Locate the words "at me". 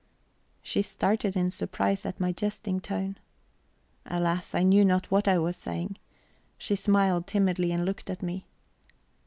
8.09-8.47